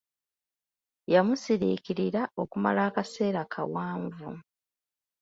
Yamusiriikirira 1.13 2.21
okumala 2.41 2.81
akaseera 2.89 3.41
kawanvu. 3.53 4.29